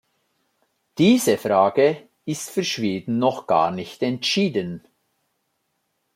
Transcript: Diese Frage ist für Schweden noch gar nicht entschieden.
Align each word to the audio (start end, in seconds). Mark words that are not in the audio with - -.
Diese 0.97 1.37
Frage 1.37 2.09
ist 2.25 2.49
für 2.49 2.63
Schweden 2.63 3.19
noch 3.19 3.45
gar 3.45 3.69
nicht 3.69 4.01
entschieden. 4.01 4.83